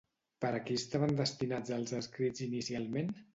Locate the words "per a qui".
0.45-0.77